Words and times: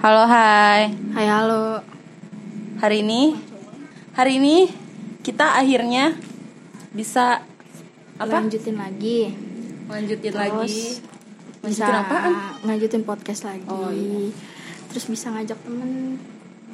Halo, 0.00 0.24
hai. 0.24 0.96
Hai 1.12 1.28
halo. 1.28 1.76
Hari 2.80 3.04
ini 3.04 3.36
hari 4.16 4.40
ini 4.40 4.64
kita 5.20 5.60
akhirnya 5.60 6.16
bisa 6.96 7.44
apa? 8.16 8.40
Lanjutin 8.40 8.80
lagi. 8.80 9.36
Lanjutin 9.92 10.32
Terus 10.32 10.40
lagi. 10.40 10.80
Bisa 11.68 11.84
Lanjutin 11.84 12.00
apaan? 12.00 12.32
Lanjutin 12.64 13.02
podcast 13.04 13.44
lagi. 13.44 13.68
Oh, 13.68 13.92
iya. 13.92 14.32
Terus 14.88 15.04
bisa 15.04 15.36
ngajak 15.36 15.60
temen. 15.68 16.16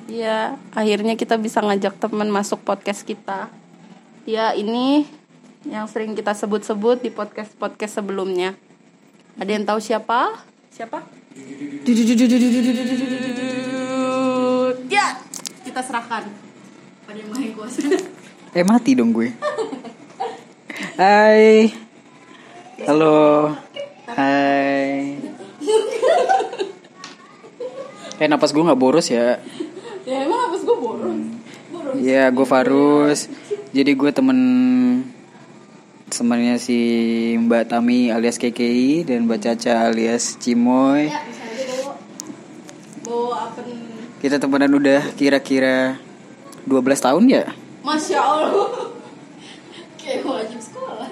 Iya, 0.06 0.54
akhirnya 0.70 1.18
kita 1.18 1.34
bisa 1.34 1.58
ngajak 1.66 1.98
teman 1.98 2.30
masuk 2.30 2.62
podcast 2.62 3.02
kita. 3.02 3.50
Ya, 4.22 4.54
ini 4.54 5.02
yang 5.66 5.90
sering 5.90 6.14
kita 6.14 6.30
sebut-sebut 6.30 7.02
di 7.02 7.11
podcast-podcast 7.11 7.98
sebelumnya. 7.98 8.54
Ada 9.34 9.50
yang 9.50 9.66
tahu 9.66 9.82
siapa? 9.82 10.46
Siapa? 10.70 11.16
Ya, 14.88 15.20
kita 15.60 15.80
serahkan 15.84 16.24
pada 17.05 17.19
yang 17.20 17.29
maha 17.29 17.48
kuasa. 17.52 17.84
Eh 18.56 18.65
mati 18.65 18.97
dong 18.97 19.12
gue. 19.12 19.37
Hai. 20.96 21.69
Halo. 22.88 23.52
Hai. 24.09 25.20
Eh 28.16 28.27
napas 28.32 28.57
gue 28.57 28.65
nggak 28.65 28.80
boros 28.80 29.12
ya. 29.12 29.37
ya 30.09 30.16
emang 30.24 30.48
habis 30.48 30.65
gue 30.65 30.73
boros. 30.73 31.21
Iya 32.01 32.32
gue 32.32 32.46
Farus. 32.48 33.29
Jadi 33.77 33.93
gue 33.93 34.09
temen 34.09 34.38
temannya 36.16 36.56
si 36.56 36.79
Mbak 37.37 37.69
Tami 37.69 38.09
alias 38.09 38.41
KKI 38.41 39.05
dan 39.05 39.29
Mbak 39.29 39.41
Caca 39.45 39.93
alias 39.93 40.41
Cimoy. 40.41 41.12
Ya? 41.12 41.20
Kita 44.16 44.41
temenan 44.41 44.73
udah 44.73 45.12
kira-kira 45.12 46.01
12 46.65 47.05
tahun 47.05 47.24
ya. 47.29 47.45
Masya 47.85 48.16
Allah. 48.16 48.68
Kayak 50.01 50.24
wajib 50.24 50.60
sekolah. 50.65 51.09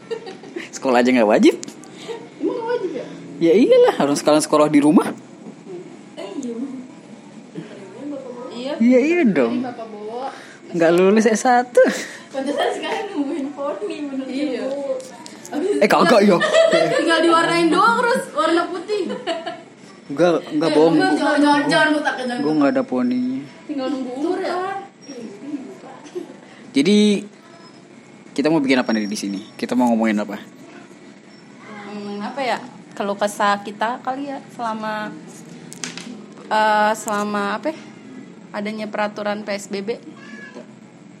Sekolah 0.80 0.98
aja 1.04 1.10
nggak 1.12 1.28
wajib. 1.28 1.54
Emang 2.40 2.56
gak 2.56 2.66
wajib 2.72 2.90
ya? 2.96 3.06
Ya 3.38 3.52
iyalah 3.52 3.94
harus 4.00 4.24
kalian 4.24 4.42
sekolah 4.42 4.72
di 4.72 4.80
rumah. 4.80 5.12
Iya. 8.50 8.72
Iya 8.80 8.98
iya 8.98 9.20
dong. 9.28 9.60
Nggak 10.72 10.90
lulus 10.96 11.28
S1 11.28 11.68
Pantesan 12.32 12.68
sekarang 12.72 13.12
nungguin 13.12 13.52
poni 13.52 14.08
bener 14.08 14.24
iya. 14.24 14.64
Eh 15.82 15.88
kagak 15.90 16.22
ya 16.22 16.38
Tinggal 16.94 17.18
diwarnain 17.20 17.66
doang 17.66 17.98
terus 17.98 18.30
warna 18.30 18.62
putih. 18.70 19.10
Enggak 20.06 20.46
Enggak 20.46 20.70
bohong 20.70 20.94
Jangan 20.94 21.14
jangan 21.18 21.38
jangan, 21.42 21.62
jangan 21.66 21.88
mutak 21.90 22.14
jangan. 22.22 22.36
Gue 22.38 22.52
nggak 22.54 22.70
ada 22.70 22.82
poninya 22.86 23.40
Tinggal 23.66 23.86
nunggu 23.90 24.10
umur 24.14 24.38
ya. 24.38 24.58
Jadi 26.70 26.98
Kita 28.32 28.46
mau 28.48 28.62
bikin 28.62 28.78
apa 28.78 28.94
nih 28.94 29.10
di 29.10 29.18
sini 29.18 29.40
Kita 29.58 29.74
mau 29.74 29.90
ngomongin 29.90 30.22
apa 30.22 30.36
Hmm, 31.92 32.24
apa 32.24 32.40
ya? 32.40 32.56
Kalau 32.92 33.12
kesah 33.12 33.60
kita 33.60 34.00
kali 34.00 34.32
ya 34.32 34.40
selama 34.56 35.12
eh, 36.46 36.92
selama 36.96 37.60
apa? 37.60 37.68
ya? 37.68 37.76
Adanya 38.52 38.88
peraturan 38.88 39.44
PSBB. 39.44 40.00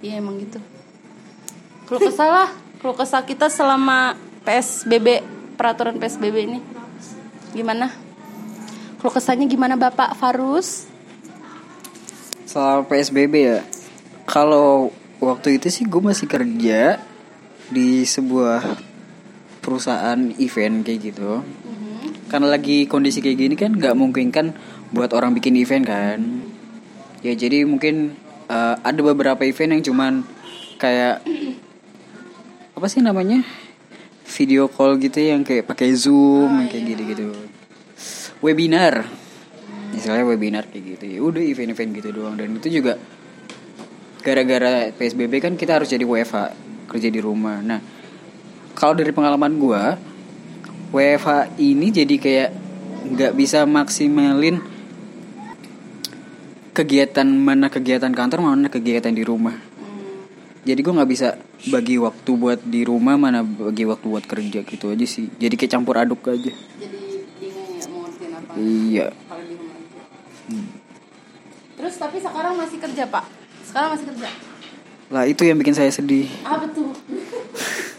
Iya 0.00 0.20
emang 0.20 0.40
gitu. 0.40 0.60
Kalau 1.84 2.00
kesah 2.00 2.28
lah, 2.28 2.48
kalau 2.80 2.96
kesah 2.96 3.24
kita 3.24 3.52
selama 3.52 4.16
PSBB 4.42 5.22
peraturan 5.54 5.98
PSBB 6.02 6.36
ini. 6.42 6.60
Gimana? 7.54 7.92
Kalau 8.98 9.12
kesahnya 9.14 9.46
gimana 9.46 9.74
Bapak 9.78 10.14
Farus? 10.18 10.86
Soal 12.46 12.84
PSBB 12.84 13.34
ya 13.34 13.58
Kalau 14.28 14.92
waktu 15.18 15.56
itu 15.56 15.72
sih 15.72 15.88
gue 15.88 16.02
masih 16.04 16.28
kerja 16.28 17.00
Di 17.72 18.04
sebuah 18.04 18.62
perusahaan 19.62 20.18
event 20.42 20.82
kayak 20.82 21.00
gitu. 21.14 21.42
Karena 22.26 22.50
lagi 22.50 22.90
kondisi 22.90 23.22
kayak 23.22 23.38
gini 23.38 23.54
kan 23.54 23.78
nggak 23.78 23.94
mungkin 23.94 24.34
kan 24.34 24.56
buat 24.90 25.14
orang 25.14 25.38
bikin 25.38 25.54
event 25.54 25.86
kan. 25.86 26.18
Ya 27.22 27.38
jadi 27.38 27.62
mungkin 27.62 28.18
eh, 28.50 28.74
ada 28.82 29.00
beberapa 29.00 29.46
event 29.46 29.78
yang 29.78 29.82
cuman 29.86 30.12
kayak 30.82 31.22
apa 32.74 32.86
sih 32.90 32.98
namanya 32.98 33.46
video 34.26 34.70
call 34.70 34.98
gitu 34.98 35.18
yang 35.18 35.42
kayak 35.42 35.66
pakai 35.66 35.92
zoom 35.92 36.62
yang 36.62 36.68
kayak 36.70 36.84
gitu-gitu. 36.94 37.28
Webinar. 38.42 39.06
Misalnya 39.92 40.24
webinar 40.24 40.64
kayak 40.70 40.98
gitu. 40.98 41.04
Ya 41.06 41.20
udah 41.20 41.42
event-event 41.42 41.90
gitu 42.00 42.08
doang. 42.10 42.34
Dan 42.34 42.56
itu 42.56 42.68
juga 42.72 42.96
gara-gara 44.22 44.94
psbb 44.94 45.42
kan 45.42 45.54
kita 45.58 45.82
harus 45.82 45.90
jadi 45.90 46.06
WFH 46.06 46.54
kerja 46.88 47.08
di 47.10 47.20
rumah. 47.20 47.58
Nah 47.60 47.80
kalau 48.78 48.94
dari 48.94 49.10
pengalaman 49.10 49.58
gua 49.58 49.98
WFH 50.94 51.58
ini 51.58 51.90
jadi 51.90 52.16
kayak 52.16 52.50
nggak 53.02 53.32
bisa 53.34 53.66
maksimalin 53.66 54.62
kegiatan 56.72 57.28
mana 57.28 57.68
kegiatan 57.68 58.12
kantor 58.14 58.40
mana 58.40 58.68
kegiatan 58.72 59.12
di 59.12 59.24
rumah. 59.26 59.56
Jadi 60.62 60.78
gue 60.78 60.94
nggak 60.94 61.10
bisa 61.10 61.36
bagi 61.62 61.94
waktu 61.94 62.30
buat 62.34 62.58
di 62.58 62.82
rumah 62.82 63.14
mana 63.14 63.46
bagi 63.46 63.86
waktu 63.86 64.02
buat 64.02 64.26
kerja 64.26 64.66
gitu 64.66 64.90
aja 64.90 65.06
sih 65.06 65.30
jadi 65.38 65.54
kayak 65.54 65.72
campur 65.72 65.94
aduk 65.94 66.26
aja 66.26 66.50
Jadi 66.50 66.98
bingung 67.38 67.70
ya 67.70 67.84
mau 67.86 68.02
ngertiin 68.02 68.32
apa? 68.34 68.52
iya 68.58 69.06
kalau 69.28 69.44
di 69.46 69.54
rumah 69.54 69.76
aja. 69.78 70.00
Terus 71.78 71.94
tapi 71.94 72.18
sekarang 72.18 72.54
masih 72.58 72.78
kerja 72.78 73.02
pak? 73.06 73.24
Sekarang 73.62 73.88
masih 73.94 74.06
kerja? 74.10 74.28
lah 75.12 75.24
itu 75.28 75.42
yang 75.44 75.60
bikin 75.60 75.76
saya 75.76 75.92
sedih 75.92 76.26
Apa 76.42 76.66
tuh? 76.72 76.90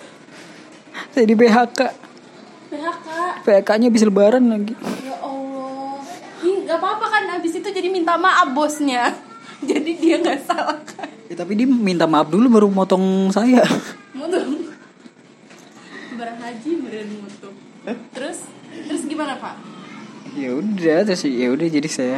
saya 1.14 1.24
di 1.24 1.36
PHK 1.38 1.80
PHK. 2.68 3.08
PHK 3.46 3.70
nya 3.80 3.88
habis 3.88 4.04
lebaran 4.04 4.44
lagi 4.50 4.74
Ya 5.06 5.16
Allah. 5.22 6.04
Nggak 6.44 6.78
apa-apa 6.80 7.06
kan 7.06 7.24
abis 7.38 7.60
itu 7.60 7.70
jadi 7.70 7.88
minta 7.88 8.16
maaf 8.16 8.52
bosnya. 8.52 9.14
Jadi 9.64 9.96
dia 9.96 10.20
nggak 10.20 10.44
salah? 10.44 10.76
Ya, 11.34 11.42
tapi 11.42 11.58
dia 11.58 11.66
minta 11.66 12.06
maaf 12.06 12.30
dulu 12.30 12.46
baru 12.54 12.68
motong 12.70 13.34
saya 13.34 13.66
Mutu. 14.14 14.70
Berhaji 16.14 16.72
beren 16.86 17.10
mutu. 17.26 17.50
Terus 18.14 18.46
terus 18.86 19.02
gimana 19.10 19.42
pak? 19.42 19.74
ya 20.34 20.50
udah 20.50 21.06
terus 21.06 21.30
ya 21.30 21.54
udah 21.54 21.68
jadi 21.70 21.90
saya 21.90 22.18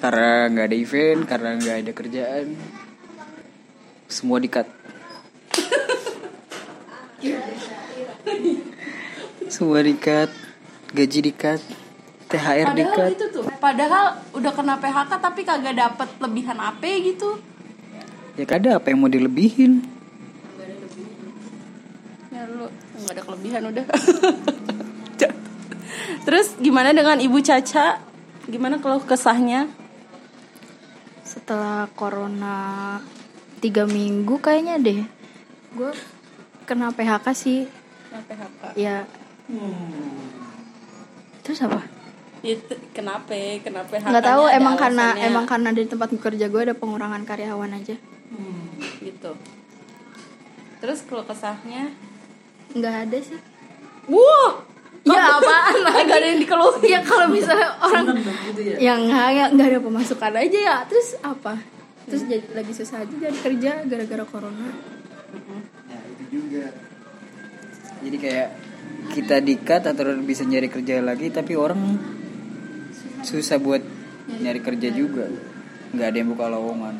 karena 0.00 0.48
nggak 0.48 0.66
ada 0.72 0.76
event 0.76 1.20
karena 1.28 1.50
nggak 1.60 1.76
ada 1.84 1.92
kerjaan 1.92 2.56
semua 4.08 4.40
dikat 4.40 4.64
semua 9.52 9.84
dikat 9.84 10.32
gaji 10.96 11.20
dikat 11.20 11.60
THR 12.32 12.72
Padahal 12.72 12.74
dikat 12.74 13.10
itu 13.14 13.26
tuh. 13.30 13.44
Padahal 13.60 14.04
udah 14.32 14.52
kena 14.56 14.74
PHK 14.80 15.12
tapi 15.20 15.40
kagak 15.44 15.76
dapet 15.76 16.08
lebihan 16.18 16.58
AP 16.58 16.82
gitu. 17.04 17.38
Ya 18.34 18.44
kada 18.46 18.78
apa 18.78 18.90
yang 18.90 18.98
mau 19.02 19.10
dilebihin 19.10 19.94
Ya 22.34 22.50
lu 22.50 22.66
nggak 22.66 23.14
ada 23.14 23.22
kelebihan 23.22 23.62
udah. 23.70 23.84
Terus 26.26 26.56
gimana 26.58 26.90
dengan 26.90 27.22
Ibu 27.22 27.38
Caca? 27.44 28.02
Gimana 28.50 28.82
kalau 28.82 28.98
kesahnya? 28.98 29.70
Setelah 31.22 31.86
corona 31.94 32.98
tiga 33.62 33.86
minggu 33.86 34.42
kayaknya 34.42 34.82
deh. 34.82 35.06
Gue 35.78 35.94
kena 36.66 36.90
PHK 36.90 37.26
sih. 37.36 37.60
PHK. 38.10 38.74
Ya. 38.74 39.06
Terus 41.46 41.60
apa? 41.62 41.86
Itu 42.42 42.72
kenapa? 42.96 43.30
Kenapa 43.62 43.94
PHK? 43.94 44.10
Nggak 44.10 44.24
tahu 44.26 44.44
emang 44.50 44.74
karena 44.80 45.06
emang 45.22 45.46
karena 45.46 45.70
di 45.70 45.86
tempat 45.86 46.08
kerja 46.18 46.50
gue 46.50 46.60
ada 46.66 46.74
pengurangan 46.74 47.22
karyawan 47.22 47.78
aja. 47.78 47.94
Gitu. 49.00 49.32
Terus 50.80 50.98
kalau 51.08 51.24
kesahnya? 51.24 51.92
Nggak 52.76 52.94
ada 53.08 53.18
sih. 53.20 53.40
Wah. 54.10 54.64
Ya 55.04 55.36
apaan 55.36 55.76
lagi? 55.86 56.08
Gak 56.08 56.16
ada 56.16 56.26
yang 56.32 56.40
dikeluhin. 56.40 56.88
Ya 56.88 57.00
kalau 57.04 57.26
misalnya 57.28 57.76
orang 57.76 58.06
yang 58.80 59.00
nggak 59.04 59.28
ya 59.36 59.44
nggak 59.52 59.68
ada 59.68 59.80
pemasukan 59.84 60.32
aja 60.32 60.58
ya 60.58 60.76
terus 60.88 61.16
apa? 61.20 61.60
Terus 62.08 62.24
jadi 62.24 62.44
lagi 62.56 62.72
susah 62.72 63.04
aja 63.04 63.12
jadi 63.12 63.38
kerja 63.40 63.72
gara-gara 63.84 64.24
corona. 64.24 64.68
Nah 65.88 66.00
itu 66.08 66.24
juga 66.40 66.72
Jadi 68.04 68.16
kayak 68.20 68.48
kita 69.16 69.40
dikat 69.40 69.82
atau 69.88 70.12
bisa 70.20 70.44
nyari 70.44 70.68
kerja 70.68 71.00
lagi 71.00 71.32
Tapi 71.32 71.56
orang 71.56 71.96
susah 73.24 73.56
buat 73.56 73.80
nyari 74.28 74.60
kerja 74.60 74.88
juga 74.92 75.28
nggak 75.94 76.08
ada 76.10 76.16
yang 76.20 76.30
buka 76.34 76.46
lowongan 76.50 76.96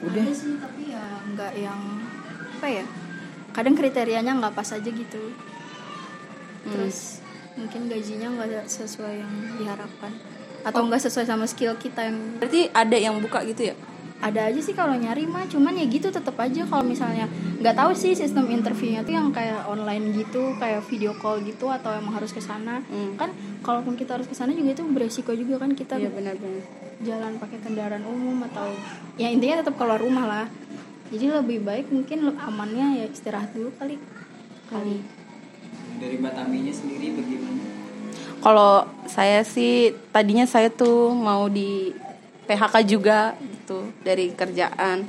Udah. 0.00 0.24
Ada 0.24 0.32
sih 0.32 0.56
tapi 0.56 0.82
ya 0.92 1.04
nggak 1.36 1.52
yang 1.60 1.80
apa 2.56 2.66
ya? 2.68 2.84
Kadang 3.52 3.74
kriterianya 3.76 4.32
nggak 4.40 4.54
pas 4.56 4.68
aja 4.72 4.90
gitu. 4.90 5.22
Terus 6.64 7.20
mungkin 7.56 7.90
gajinya 7.92 8.28
nggak 8.40 8.64
sesuai 8.68 9.14
yang 9.20 9.32
diharapkan. 9.60 10.12
Atau 10.64 10.88
nggak 10.88 11.02
sesuai 11.04 11.26
sama 11.28 11.44
skill 11.44 11.76
kita 11.76 12.08
yang 12.08 12.40
berarti 12.40 12.68
ada 12.72 12.96
yang 12.96 13.16
buka 13.20 13.44
gitu 13.44 13.72
ya? 13.72 13.76
Ada 14.20 14.52
aja 14.52 14.60
sih 14.60 14.76
kalau 14.76 14.92
nyari 14.92 15.24
mah 15.24 15.48
cuman 15.48 15.72
ya 15.80 15.88
gitu 15.88 16.12
tetap 16.12 16.36
aja 16.36 16.68
kalau 16.68 16.84
misalnya 16.84 17.24
nggak 17.56 17.72
tahu 17.72 17.96
sih 17.96 18.12
sistem 18.12 18.52
interviewnya 18.52 19.00
tuh 19.00 19.16
yang 19.16 19.32
kayak 19.32 19.64
online 19.64 20.12
gitu 20.12 20.52
kayak 20.60 20.84
video 20.84 21.16
call 21.16 21.40
gitu 21.40 21.72
atau 21.72 21.92
emang 21.96 22.20
harus 22.20 22.32
ke 22.32 22.40
sana. 22.40 22.84
Hmm. 22.88 23.16
kan 23.16 23.32
kalaupun 23.64 23.96
kita 23.96 24.20
harus 24.20 24.28
ke 24.28 24.36
sana 24.36 24.52
juga 24.52 24.76
itu 24.76 24.84
beresiko 24.88 25.32
juga 25.32 25.60
kan 25.60 25.72
kita. 25.72 25.96
Iya 25.96 26.12
benar-benar 26.12 26.89
jalan 27.00 27.36
pakai 27.36 27.58
kendaraan 27.58 28.04
umum 28.04 28.44
atau 28.44 28.68
ya 29.16 29.26
intinya 29.26 29.60
tetap 29.60 29.74
keluar 29.74 29.96
rumah 29.96 30.24
lah 30.24 30.46
jadi 31.08 31.32
lebih 31.34 31.60
baik 31.60 31.88
mungkin 31.88 32.36
amannya 32.36 33.00
ya 33.00 33.06
istirahat 33.06 33.50
dulu 33.50 33.72
kali 33.74 33.96
kali 34.66 35.00
Dari 35.96 36.16
Mbak 36.16 36.32
Taminya 36.32 36.72
sendiri 36.72 37.06
bagaimana? 37.12 37.60
kalau 38.38 38.72
saya 39.04 39.40
sih 39.42 39.92
tadinya 40.08 40.44
saya 40.44 40.68
tuh 40.68 41.12
mau 41.12 41.44
di 41.46 41.92
PHK 42.46 42.74
juga 42.84 43.32
gitu 43.38 43.84
dari 44.00 44.32
kerjaan 44.32 45.04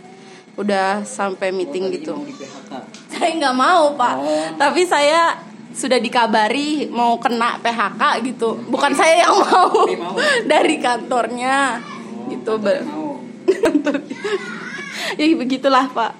udah 0.54 1.02
sampai 1.02 1.50
meeting 1.50 1.92
gitu 1.92 2.12
Mau 2.14 2.24
di 2.24 2.36
PHK. 2.36 2.72
saya 3.10 3.32
nggak 3.34 3.56
mau 3.58 3.96
pak 3.96 4.16
Oh. 4.16 4.48
tapi 4.56 4.84
saya 4.84 5.40
sudah 5.72 6.00
dikabari 6.00 6.92
mau 6.92 7.16
kena 7.18 7.58
PHK 7.64 8.02
gitu. 8.28 8.60
Bukan 8.68 8.92
saya 8.92 9.28
yang 9.28 9.36
mau. 9.40 9.88
Mau. 9.88 10.16
dari 10.52 10.78
kantornya. 10.78 11.80
Gitu 12.28 12.52
Ber- 12.60 12.86
Mau. 12.88 13.20
ya 15.20 15.26
begitulah 15.36 15.88
pak. 15.92 16.12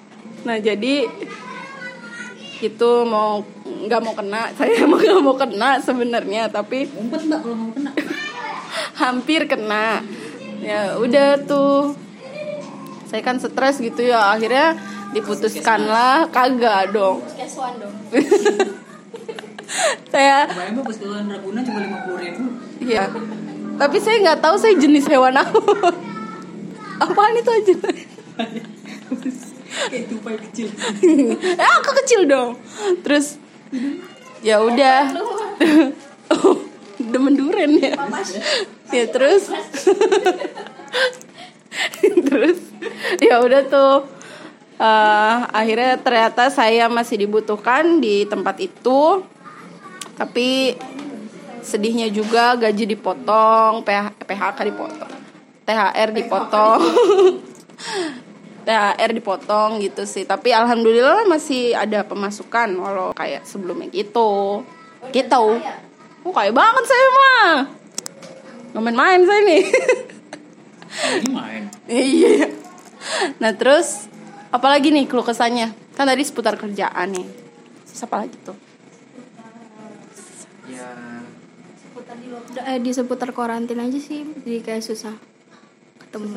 Nah 0.44 0.58
jadi 0.58 1.08
itu 2.62 2.92
mau 3.06 3.42
nggak 3.66 4.02
mau 4.02 4.14
kena. 4.14 4.52
Saya 4.58 4.86
emang 4.86 5.02
nggak 5.02 5.22
mau 5.24 5.36
kena 5.38 5.82
sebenarnya 5.82 6.52
tapi 6.52 6.86
Ngumpet 6.92 7.22
Mbak 7.26 7.40
kalau 7.42 7.58
mau 7.58 7.72
kena. 7.74 7.92
hampir 8.98 9.42
kena. 9.50 10.06
Ya 10.62 10.96
udah 11.00 11.42
tuh. 11.46 11.98
Saya 13.10 13.22
kan 13.26 13.42
stres 13.42 13.82
gitu 13.82 14.06
ya. 14.06 14.32
Akhirnya 14.32 14.78
diputuskan 15.12 15.92
lah 15.92 16.32
kagak 16.32 16.96
dong 16.96 17.20
saya 20.12 20.48
keluar 20.48 21.24
Ragunan 21.24 21.62
cuma 21.64 21.80
lima 21.80 21.98
puluh 22.04 22.20
ribu. 22.20 22.44
ya 22.84 23.08
tapi 23.82 23.98
saya 23.98 24.22
nggak 24.22 24.46
tahu 24.46 24.56
saya 24.62 24.78
jenis 24.78 25.10
hewan 25.10 25.34
apa. 25.34 25.58
Apaan 27.02 27.34
itu 27.34 27.50
aja? 27.50 27.74
Kayak 29.90 30.06
tupai 30.06 30.38
kecil. 30.38 30.70
eh 31.66 31.72
aku 31.82 31.90
kecil 32.04 32.30
dong. 32.30 32.62
Terus 33.02 33.42
ya 34.46 34.62
udah. 34.62 35.18
Oh, 36.30 36.62
demen 37.02 37.34
duren 37.34 37.82
ya? 37.82 37.98
Ya 38.94 39.10
terus. 39.10 39.50
Terus 42.30 42.60
ya 43.18 43.42
udah 43.42 43.62
tuh. 43.66 44.06
Eh, 44.82 45.38
akhirnya 45.58 45.98
ternyata 45.98 46.54
saya 46.54 46.86
masih 46.86 47.26
dibutuhkan 47.26 47.98
di 47.98 48.30
tempat 48.30 48.62
itu 48.62 49.26
tapi 50.22 50.78
sedihnya 51.66 52.14
juga 52.14 52.54
gaji 52.54 52.86
dipotong 52.94 53.82
PH, 53.82 54.22
PHK 54.22 54.60
dipotong 54.70 55.22
THR 55.66 56.10
dipotong. 56.12 56.82
THR 58.68 59.12
dipotong 59.18 59.82
gitu 59.82 60.06
sih. 60.06 60.28
Tapi 60.28 60.54
alhamdulillah 60.54 61.26
masih 61.26 61.74
ada 61.74 62.06
pemasukan 62.06 62.70
walau 62.78 63.10
kayak 63.18 63.48
sebelumnya 63.48 63.90
gitu. 63.90 64.62
Gitu. 65.10 65.46
Oh 66.22 66.34
kayak 66.34 66.54
banget 66.54 66.86
saya 66.86 67.08
mah 67.10 67.50
nggak 68.72 68.84
main-main 68.88 69.22
saya 69.28 69.42
nih 69.44 69.64
main. 71.28 71.64
iya. 71.92 72.48
Nah 73.42 73.52
terus 73.52 74.08
apalagi 74.54 74.94
nih 74.94 75.10
keluh 75.10 75.26
kesannya? 75.26 75.74
Kan 75.98 76.08
tadi 76.08 76.24
seputar 76.24 76.56
kerjaan 76.56 77.10
nih. 77.12 77.28
Terus 77.90 78.02
apa 78.06 78.24
lagi 78.24 78.38
tuh 78.46 78.56
Ya. 80.72 80.88
Eh 82.60 82.80
di 82.84 82.92
seputar 82.92 83.32
karantina 83.32 83.88
aja 83.88 84.00
sih 84.00 84.28
jadi 84.44 84.60
kayak 84.60 84.84
susah 84.84 85.16
ketemu 86.08 86.36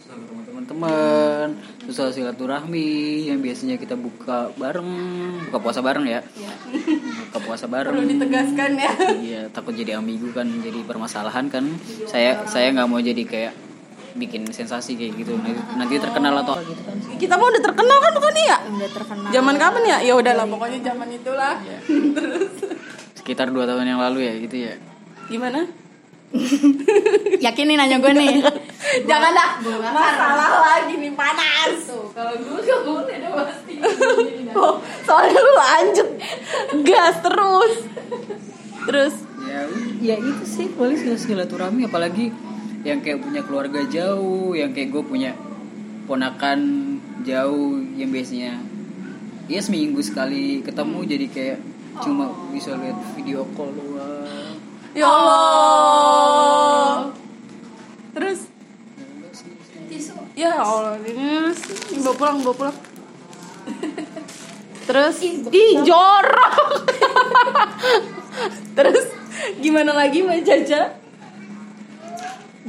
Susah 0.00 0.16
ketemu 0.26 0.42
teman-teman, 0.42 1.46
susah 1.86 2.10
silaturahmi 2.10 3.30
yang 3.30 3.38
biasanya 3.38 3.78
kita 3.78 3.94
buka 3.94 4.50
bareng, 4.58 4.90
buka 5.46 5.58
puasa 5.62 5.78
bareng 5.86 6.02
ya. 6.02 6.18
Buka 7.30 7.38
puasa 7.46 7.70
bareng. 7.70 7.94
perlu 7.94 8.10
ditegaskan 8.10 8.70
ya 8.74 8.92
Iya, 9.22 9.42
takut 9.54 9.70
jadi 9.78 10.02
ambigu 10.02 10.34
kan 10.34 10.50
jadi 10.66 10.82
permasalahan 10.82 11.46
kan. 11.46 11.62
Saya 12.10 12.42
saya 12.50 12.74
nggak 12.74 12.88
mau 12.90 12.98
jadi 12.98 13.22
kayak 13.22 13.52
bikin 14.18 14.50
sensasi 14.50 14.98
kayak 14.98 15.14
gitu. 15.14 15.38
Nanti, 15.38 15.54
nanti 15.78 15.94
terkenal 16.02 16.42
atau 16.42 16.58
gitu 16.58 16.82
kan. 16.82 16.96
kita 17.14 17.34
mau 17.38 17.46
udah 17.46 17.62
terkenal 17.62 17.98
kan 18.02 18.10
bukan 18.16 18.34
ya 18.34 18.56
udah 18.66 18.90
terkenal 18.90 19.30
zaman 19.30 19.54
kapan 19.62 19.82
ya 19.86 19.98
ya 20.02 20.12
udahlah 20.18 20.46
pokoknya 20.48 20.78
zaman 20.90 21.08
itulah 21.14 21.54
terus 21.86 22.50
Sekitar 23.14 23.52
dua 23.52 23.68
tahun 23.68 23.84
yang 23.84 24.00
lalu 24.00 24.26
ya 24.26 24.34
gitu 24.42 24.56
ya. 24.66 24.74
Gimana? 25.30 25.70
Yakin 27.46 27.64
nih 27.70 27.76
nanya 27.80 27.98
gue 28.02 28.12
nih 28.14 28.42
jangan 29.06 29.30
dah 29.34 29.50
masalah 29.92 30.50
lagi 30.66 30.94
nih 30.98 31.12
panas. 31.14 31.78
Kalau 32.10 32.34
gue 32.34 32.58
gak 32.58 32.80
boleh 32.82 33.16
dong 33.22 33.34
pasti. 33.38 33.74
Oh, 34.50 34.82
soalnya 35.06 35.38
lu 35.38 35.52
lanjut. 35.54 36.08
Gas 36.82 37.22
terus. 37.22 37.74
Terus. 38.82 39.14
Ya, 39.46 39.62
ya 40.02 40.14
itu 40.18 40.42
sih. 40.42 40.66
Paling 40.74 40.98
silaturahmi 40.98 41.86
apalagi 41.86 42.34
yang 42.82 42.98
kayak 42.98 43.22
punya 43.22 43.46
keluarga 43.46 43.86
jauh, 43.86 44.58
yang 44.58 44.74
kayak 44.74 44.90
gue 44.90 45.04
punya 45.06 45.38
ponakan 46.10 46.58
jauh 47.22 47.78
yang 47.94 48.10
biasanya 48.10 48.58
ya 49.46 49.60
seminggu 49.62 50.02
sekali 50.02 50.66
ketemu 50.66 50.98
jadi 51.06 51.26
kayak 51.30 51.58
cuma 52.02 52.34
bisa 52.50 52.74
lihat 52.74 52.98
video 53.14 53.46
call. 53.54 53.70
Ya 54.94 55.06
Allah. 55.06 56.88
Terus? 58.14 58.38
Ya 60.34 60.54
Allah 60.56 60.96
ini 61.04 61.52
ini 61.92 62.00
bawa 62.00 62.16
pulang 62.16 62.38
bawa 62.40 62.54
pulang. 62.56 62.76
Terus? 64.88 65.14
Ih 65.50 65.72
jorok. 65.86 66.86
Terus 68.78 69.06
gimana 69.60 69.92
lagi 69.92 70.24
mbak 70.24 70.46
Caca 70.46 71.00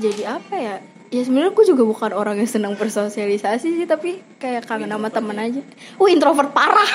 jadi 0.01 0.23
apa 0.39 0.55
ya? 0.55 0.75
Ya 1.11 1.21
sebenarnya 1.27 1.51
gue 1.51 1.65
juga 1.67 1.83
bukan 1.83 2.11
orang 2.15 2.39
yang 2.39 2.47
senang 2.47 2.79
bersosialisasi 2.79 3.83
sih 3.83 3.87
tapi 3.87 4.23
kayak 4.39 4.63
kangen 4.63 4.87
sama 4.87 5.11
temen 5.11 5.35
aja. 5.35 5.59
Uh 5.99 6.07
introvert 6.07 6.55
parah 6.55 6.87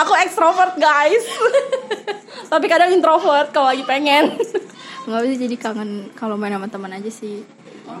aku 0.00 0.12
ekstrovert 0.16 0.74
guys. 0.80 1.24
Tapi 2.52 2.66
kadang 2.66 2.90
introvert 2.90 3.52
kalau 3.52 3.70
lagi 3.70 3.84
pengen. 3.84 4.34
Nggak 5.06 5.20
bisa 5.26 5.36
jadi 5.46 5.56
kangen 5.56 5.90
kalau 6.16 6.36
main 6.36 6.52
sama 6.54 6.68
teman 6.68 6.92
aja 6.92 7.10
sih. 7.10 7.44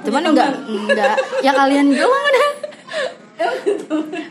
Cuman 0.06 0.32
enggak 0.32 0.52
enggak. 0.68 1.16
Ya 1.44 1.52
kalian 1.56 1.92
doang 1.92 2.24
udah. 2.28 2.48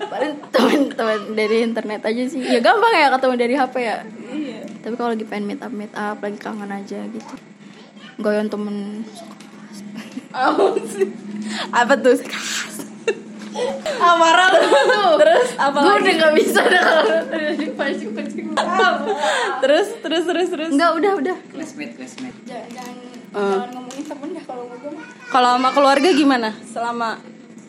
Paling 0.06 0.34
teman-teman 0.54 1.20
dari 1.34 1.58
internet 1.66 2.02
aja 2.06 2.24
sih. 2.30 2.42
Ya 2.42 2.60
gampang 2.62 2.94
ya 2.94 3.10
ketemu 3.14 3.36
dari 3.36 3.54
hp 3.58 3.76
ya. 3.78 3.98
Iya. 4.30 4.62
Tapi 4.86 4.94
kalau 4.96 5.10
lagi 5.18 5.26
pengen 5.26 5.46
meet 5.50 5.62
up 5.62 5.74
meet 5.74 5.94
up 5.98 6.18
lagi 6.22 6.38
kangen 6.38 6.70
aja 6.70 7.00
gitu. 7.10 7.34
Goyon 8.22 8.48
temen. 8.48 9.04
Apa 11.74 11.94
tuh 11.98 12.16
amarah 14.00 14.48
lu. 14.52 14.60
Tuh. 14.64 15.14
Terus 15.20 15.48
apa 15.56 15.78
gue 15.80 15.94
udah 16.00 16.14
nggak 16.20 16.34
bisa 16.36 16.62
dah 16.64 16.82
kalau 16.82 17.04
udah 17.28 17.54
dipasung 17.56 18.12
kucing 18.16 18.46
terus 19.60 19.88
terus 20.00 20.24
terus 20.26 20.48
terus. 20.50 20.70
Enggak 20.72 20.92
udah 20.96 21.12
udah. 21.20 21.38
Classmate, 21.52 21.94
classmate. 21.96 22.38
jangan 22.48 22.68
jangan, 22.72 22.96
Eh. 23.30 23.38
jangan 23.38 23.70
ngomongin 23.78 24.06
temen 24.08 24.30
dah 24.34 24.44
kalau 24.48 24.64
gue 24.66 24.92
kalau 25.30 25.50
sama 25.56 25.70
keluarga 25.70 26.10
gimana? 26.10 26.50
Selama 26.66 27.10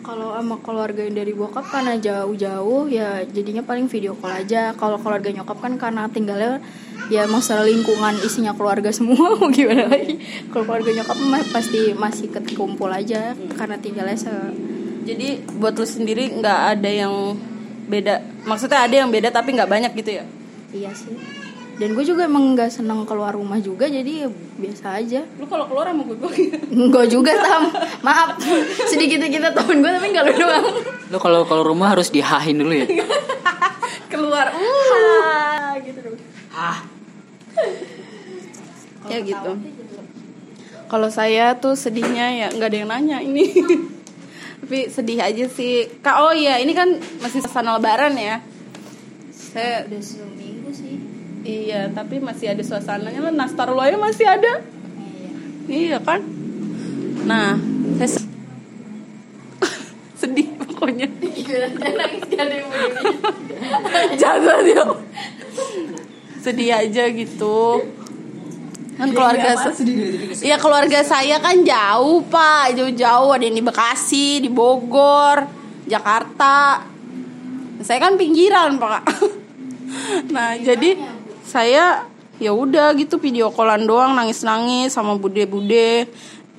kalau 0.01 0.33
sama 0.33 0.57
keluarga 0.65 1.05
yang 1.05 1.13
dari 1.13 1.37
bokap 1.37 1.69
karena 1.69 2.01
jauh-jauh 2.01 2.89
ya 2.89 3.21
jadinya 3.29 3.61
paling 3.61 3.85
video 3.85 4.17
call 4.17 4.33
aja. 4.33 4.73
Kalau 4.73 4.97
keluarga 4.97 5.29
nyokap 5.29 5.61
kan 5.61 5.77
karena 5.77 6.09
tinggalnya 6.09 6.65
ya 7.13 7.29
masalah 7.29 7.69
lingkungan 7.69 8.17
isinya 8.25 8.57
keluarga 8.57 8.89
semua 8.89 9.35
mau 9.37 9.53
gimana 9.53 9.93
lagi? 9.93 10.17
Kalau 10.49 10.65
keluarga 10.65 10.91
nyokap 10.97 11.17
mah 11.29 11.45
pasti 11.53 11.93
masih 11.93 12.33
kekumpul 12.33 12.89
aja 12.89 13.37
karena 13.59 13.77
tinggalnya 13.77 14.17
se 14.17 14.33
jadi 15.05 15.43
buat 15.59 15.75
lu 15.77 15.87
sendiri 15.87 16.31
nggak 16.41 16.61
ada 16.77 16.91
yang 16.91 17.15
beda? 17.91 18.23
Maksudnya 18.47 18.87
ada 18.87 18.95
yang 18.95 19.11
beda 19.11 19.33
tapi 19.35 19.57
nggak 19.57 19.71
banyak 19.71 19.93
gitu 19.99 20.21
ya? 20.21 20.25
Iya 20.71 20.91
sih. 20.95 21.17
Dan 21.81 21.97
gue 21.97 22.05
juga 22.05 22.29
emang 22.29 22.53
nggak 22.53 22.69
seneng 22.69 23.09
keluar 23.09 23.33
rumah 23.33 23.57
juga 23.57 23.89
jadi 23.89 24.25
ya 24.25 24.29
biasa 24.31 25.01
aja. 25.01 25.25
Lu 25.41 25.49
kalau 25.49 25.65
keluar 25.65 25.89
sama 25.89 26.05
gue 26.05 26.17
gue 26.21 26.33
Enggak 26.69 27.09
juga 27.09 27.33
tam. 27.41 27.73
Maaf. 28.05 28.37
Sedikit 28.85 29.25
kita 29.25 29.57
temen 29.57 29.81
gue 29.81 29.89
tapi 29.89 30.07
nggak 30.13 30.25
lu 30.29 30.35
doang. 30.45 30.67
Lo 31.09 31.17
kalau 31.17 31.41
kalau 31.49 31.65
rumah 31.65 31.97
harus 31.97 32.13
dihahin 32.13 32.61
dulu 32.61 32.75
ya. 32.77 32.87
keluar. 34.13 34.53
Uh 34.53 35.81
gitu 35.81 36.01
dong. 36.05 36.19
Ya 39.09 39.19
gitu. 39.25 39.53
kalau 40.87 41.09
saya 41.11 41.57
tuh 41.59 41.75
sedihnya 41.75 42.27
ya 42.35 42.47
nggak 42.53 42.69
ada 42.69 42.79
yang 42.79 42.91
nanya 42.91 43.19
ini 43.23 43.47
tapi 44.71 44.87
sedih 44.87 45.19
aja 45.19 45.51
sih. 45.51 45.91
Kak 45.99 46.15
oh 46.23 46.31
iya 46.31 46.63
ini 46.63 46.71
kan 46.71 46.87
masih 47.19 47.43
suasana 47.43 47.75
lebaran 47.75 48.15
ya? 48.15 48.39
Saya 49.35 49.83
udah 49.91 49.99
seminggu 49.99 50.71
sih. 50.71 50.95
Iya 51.43 51.91
tapi 51.91 52.23
masih 52.23 52.55
ada 52.55 52.63
suasananya 52.63 53.19
lah. 53.19 53.35
Nastar 53.35 53.67
lo 53.67 53.83
masih 53.83 54.31
ada. 54.31 54.63
Iya. 55.67 55.67
Iya 55.67 55.99
kan? 55.99 56.23
Nah 57.27 57.59
saya 57.99 58.15
se- 58.15 58.31
sedih 60.23 60.55
pokoknya. 60.55 61.11
Jangan 64.23 64.63
ya 64.71 64.87
sedih 66.39 66.71
aja 66.79 67.11
gitu 67.11 67.59
kan 69.01 69.09
keluarga 69.17 69.51
Iya 70.45 70.57
keluarga 70.61 71.01
saya 71.01 71.41
kan 71.41 71.57
jauh 71.65 72.21
pak. 72.29 72.77
Jauh-jauh. 72.77 73.33
Ada 73.33 73.45
yang 73.49 73.57
di 73.57 73.65
Bekasi 73.65 74.45
Di 74.45 74.51
Bogor 74.53 75.49
Jakarta. 75.89 76.85
Saya 77.81 77.99
kan 77.99 78.21
pinggiran 78.21 78.77
pak. 78.77 79.03
Nah 80.31 80.55
jadi 80.55 80.95
Saya 81.43 82.07
ya 82.39 82.55
udah 82.55 82.95
gitu 82.95 83.19
video 83.19 83.51
callan 83.51 83.83
doang 83.83 84.15
nangis-nangis 84.15 84.95
sama 84.95 85.19
bude-bude. 85.19 86.07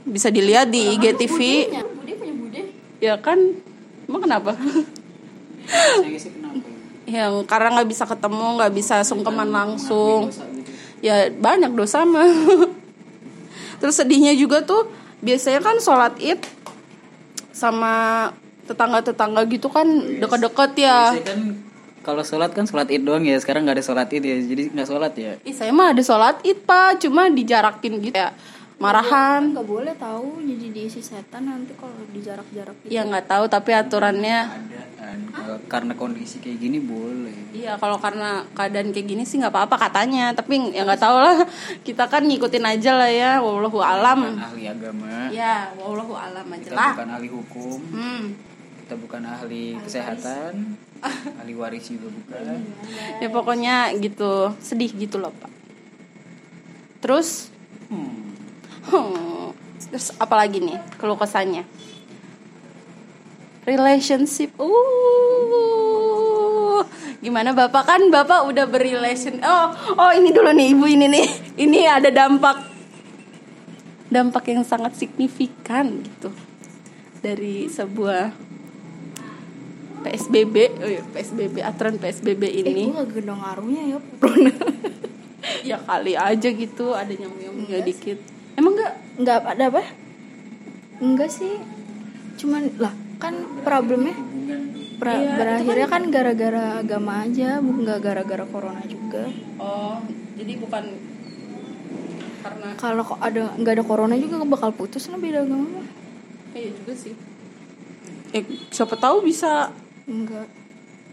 Bisa 0.03 0.27
dilihat 0.27 0.67
di 0.67 0.99
IGTV 0.99 1.37
bude 1.71 2.13
punya 2.19 2.33
bude? 2.35 2.61
Ya 2.99 3.15
kan 3.15 3.39
emang 4.03 4.21
kenapa? 4.27 4.51
Yang 7.07 7.33
karena 7.51 7.67
nggak 7.79 7.87
bisa 7.87 8.03
ketemu 8.03 8.45
nggak 8.59 8.73
bisa 8.75 8.95
sungkeman 9.07 9.47
langsung 9.47 10.27
ya 11.01 11.27
banyak 11.33 11.73
dosa 11.73 12.05
mah. 12.05 12.25
Terus 13.81 13.97
sedihnya 13.97 14.37
juga 14.37 14.61
tuh 14.61 14.87
biasanya 15.25 15.59
kan 15.61 15.77
sholat 15.81 16.13
id 16.21 16.41
sama 17.51 18.29
tetangga-tetangga 18.69 19.41
gitu 19.49 19.67
kan 19.67 19.85
deket-deket 20.21 20.71
ya. 20.79 20.97
Biasanya 21.17 21.27
kan 21.27 21.41
kalau 22.01 22.23
sholat 22.25 22.49
kan 22.53 22.65
sholat 22.65 22.89
id 22.89 23.05
doang 23.05 23.21
ya 23.25 23.37
sekarang 23.37 23.65
nggak 23.65 23.77
ada 23.81 23.85
sholat 23.85 24.09
id 24.09 24.23
ya 24.25 24.37
jadi 24.41 24.63
nggak 24.73 24.87
sholat 24.87 25.13
ya. 25.17 25.33
Ih, 25.45 25.53
saya 25.53 25.69
mah 25.73 25.93
ada 25.93 26.01
sholat 26.01 26.41
id 26.41 26.65
pak 26.65 27.01
cuma 27.05 27.29
dijarakin 27.29 28.01
gitu 28.01 28.17
ya 28.17 28.33
marahan. 28.81 29.53
Nggak 29.53 29.67
boleh 29.69 29.93
tahu 29.93 30.41
jadi 30.41 30.67
diisi 30.73 31.01
setan 31.05 31.45
nanti 31.45 31.77
kalau 31.77 31.93
dijarak-jarak 32.09 32.75
gitu. 32.81 32.89
ya 32.89 33.05
nggak 33.05 33.29
tahu 33.29 33.45
tapi 33.45 33.71
aturannya 33.77 34.39
ada 34.49 34.81
kan. 34.97 35.17
Karena 35.69 35.93
kondisi 35.93 36.41
kayak 36.41 36.57
gini 36.57 36.81
boleh. 36.81 37.53
Iya 37.53 37.77
kalau 37.77 38.01
karena 38.01 38.41
keadaan 38.57 38.89
kayak 38.89 39.07
gini 39.07 39.23
sih 39.23 39.37
nggak 39.37 39.53
apa-apa 39.53 39.89
katanya 39.89 40.33
tapi 40.33 40.73
ya 40.73 40.81
nggak 40.81 41.01
tahu 41.01 41.17
lah. 41.21 41.37
Kita 41.87 42.09
kan 42.09 42.25
ngikutin 42.25 42.65
aja 42.65 42.91
lah 42.97 43.11
ya 43.13 43.31
wallahu 43.37 43.79
alam. 43.85 44.33
bukan 44.33 44.41
ahli 44.41 44.63
agama. 44.65 45.29
Ya 45.29 45.69
wallahu 45.77 46.17
alam 46.17 46.45
aja 46.49 46.65
kita 46.65 46.73
lah. 46.73 46.93
bukan 46.97 47.09
ahli 47.13 47.29
hukum. 47.29 47.79
Hmm. 47.93 48.23
kita 48.81 48.93
bukan 48.99 49.23
ahli 49.23 49.79
kesehatan. 49.87 50.53
Ahli 51.41 51.57
waris 51.57 51.89
juga 51.89 52.13
bukan. 52.13 52.61
Ya 53.17 53.27
pokoknya 53.31 53.75
gitu. 53.97 54.53
Sedih 54.61 54.91
gitu 54.93 55.17
loh 55.17 55.33
pak. 55.33 55.49
Terus? 57.01 57.49
Hmm. 57.89 58.30
Hmm, 58.89 59.53
terus 59.91 60.15
apa 60.17 60.35
lagi 60.39 60.57
nih 60.63 60.79
keluh 60.97 61.19
kesahnya 61.19 61.67
relationship. 63.65 64.51
Uh. 64.57 64.71
Gimana 67.21 67.53
bapak? 67.53 67.85
Kan 67.85 68.09
bapak 68.09 68.49
udah 68.49 68.65
berrelation 68.65 69.37
oh 69.45 69.69
oh 69.97 70.11
ini 70.13 70.33
dulu 70.33 70.49
nih 70.49 70.73
ibu 70.73 70.85
ini 70.89 71.05
nih. 71.07 71.27
Ini 71.61 71.79
ada 72.01 72.09
dampak. 72.09 72.57
Dampak 74.11 74.43
yang 74.51 74.65
sangat 74.67 74.97
signifikan 74.97 76.03
gitu 76.03 76.33
dari 77.21 77.69
sebuah 77.69 78.33
PSBB 80.01 80.55
oh 80.81 80.89
iya, 80.89 81.05
PSBB 81.05 81.61
aturan 81.61 82.01
PSBB 82.01 82.41
eh 82.49 82.65
ini. 82.65 82.89
gue 82.89 82.97
gak 82.97 83.13
gendong 83.13 83.37
ngaruhnya 83.37 83.93
ya 83.93 84.01
corona 84.17 84.49
ya 85.69 85.77
kali 85.77 86.17
aja 86.17 86.49
gitu 86.49 86.97
ada 86.97 87.13
nyamuk-nyamuknya 87.13 87.85
dikit 87.85 88.17
emang 88.57 88.73
enggak 88.75 88.93
nggak 89.21 89.37
ada 89.57 89.65
apa? 89.69 89.83
Enggak 91.01 91.29
sih. 91.31 91.59
Cuman 92.39 92.73
lah 92.81 92.93
kan 93.21 93.37
problemnya 93.61 94.17
pra- 94.97 95.17
itu 95.17 95.33
berakhirnya 95.37 95.87
kan 95.89 96.03
gara-gara 96.09 96.65
agama 96.81 97.25
aja 97.25 97.61
bukan 97.61 97.79
nggak 97.85 97.99
gara-gara 98.01 98.45
corona 98.49 98.81
juga. 98.85 99.29
Oh 99.61 100.01
jadi 100.37 100.57
bukan 100.57 100.83
karena 102.41 102.69
kalau 102.81 103.05
kok 103.05 103.21
ada 103.21 103.53
nggak 103.61 103.73
ada 103.77 103.85
corona 103.85 104.15
juga 104.17 104.41
bakal 104.45 104.73
putus 104.73 105.05
lah 105.13 105.21
beda 105.21 105.45
agama. 105.45 105.85
Iya 106.57 106.69
juga 106.73 106.93
sih. 106.97 107.13
Eh 108.33 108.43
siapa 108.73 108.97
tahu 108.97 109.21
bisa. 109.21 109.69
Enggak 110.09 110.49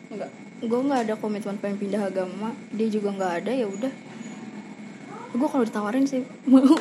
enggak 0.09 0.31
gue 0.59 0.81
nggak 0.81 1.01
ada 1.07 1.15
komitmen 1.21 1.61
pengen 1.61 1.77
pindah 1.77 2.09
agama. 2.09 2.57
Dia 2.73 2.89
juga 2.89 3.13
nggak 3.15 3.33
ada 3.45 3.53
ya 3.53 3.69
udah 3.69 3.93
gue 5.29 5.49
kalau 5.49 5.65
ditawarin 5.65 6.05
sih 6.09 6.25
mau. 6.49 6.65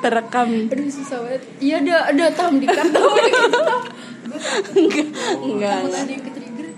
Terekam. 0.00 0.48
Aduh 0.72 0.88
susah 0.88 1.18
banget. 1.20 1.42
Iya 1.60 1.84
ada 1.84 1.96
ada 2.08 2.24
tam 2.32 2.56
di 2.56 2.66
kartu 2.66 3.04
enggak 4.72 5.06
enggak. 5.44 5.78
enggak 5.84 6.00
ada 6.00 6.08
yang 6.08 6.24
ketrigger 6.24 6.68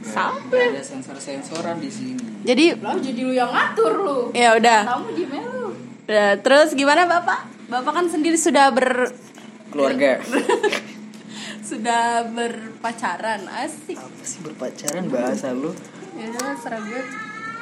sampai 0.00 0.60
ada 0.72 0.82
sensor 0.82 1.16
sensoran 1.20 1.76
di 1.78 1.90
sini. 1.92 2.24
Jadi 2.40 2.80
lah 2.80 2.96
jadi 2.96 3.20
lu 3.20 3.32
yang 3.36 3.52
ngatur 3.52 3.92
lu. 4.00 4.18
Ya 4.32 4.56
udah. 4.56 4.80
Kamu 4.96 5.08
di 5.12 5.24
lu. 5.28 5.76
Udah, 6.10 6.30
terus 6.42 6.74
gimana 6.74 7.06
bapak? 7.06 7.46
Bapak 7.70 7.92
kan 7.94 8.06
sendiri 8.10 8.34
sudah 8.34 8.74
ber 8.74 9.14
keluarga. 9.70 10.18
Sudah 11.70 12.26
berpacaran 12.26 13.46
asik. 13.62 13.94
Apa 13.94 14.22
sih 14.26 14.42
berpacaran? 14.42 15.06
Bahasa 15.06 15.54
lu. 15.54 15.70
Ya 16.18 16.26
gue 16.26 16.50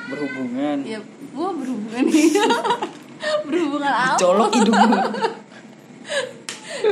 berhubungan. 0.09 0.77
Ya 0.83 0.99
gua 1.33 1.55
berhubungan 1.55 2.05
berhubungan 3.49 3.93
apa? 3.93 4.17
Colok 4.19 4.50
hidung 4.57 4.83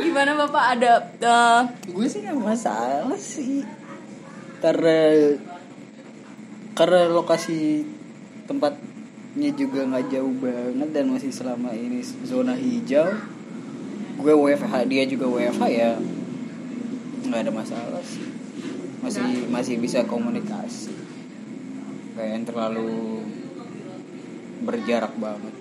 gimana 0.03 0.33
bapak? 0.35 0.65
Ada 0.79 0.93
eh, 1.21 1.61
gue 1.93 2.07
sih 2.09 2.25
nggak 2.25 2.41
masalah 2.41 3.21
sih. 3.21 3.63
Karena 4.65 5.37
karena 6.73 7.09
lokasi 7.13 7.85
tempatnya 8.49 9.51
juga 9.57 9.85
nggak 9.85 10.07
jauh 10.13 10.35
banget 10.41 10.89
dan 10.93 11.05
masih 11.13 11.31
selama 11.31 11.73
ini 11.77 12.03
zona 12.25 12.57
hijau. 12.57 13.13
Gue 14.17 14.33
WFH 14.33 14.75
dia 14.89 15.05
juga 15.05 15.29
WFH 15.29 15.63
ya. 15.69 15.93
Nggak 17.29 17.41
ada 17.47 17.53
masalah 17.53 18.03
sih. 18.03 18.27
Masih 19.05 19.47
masih 19.53 19.77
bisa 19.79 20.03
komunikasi 20.09 20.97
kayak 22.17 22.31
yang 22.33 22.45
terlalu 22.49 23.21
berjarak 24.65 25.13
banget. 25.21 25.55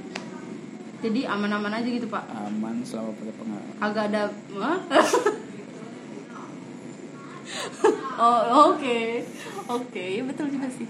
Jadi 1.03 1.27
aman-aman 1.27 1.75
aja 1.75 1.85
gitu 1.85 2.07
pak? 2.07 2.23
Aman 2.31 2.81
selama 2.87 3.11
pakai 3.19 3.35
pengaruh. 3.35 3.73
Agak 3.83 4.03
ada 4.09 4.31
oh 8.23 8.71
oke. 8.71 8.99
Oke 9.67 10.03
ya 10.17 10.23
betul 10.23 10.47
juga 10.49 10.71
sih. 10.71 10.87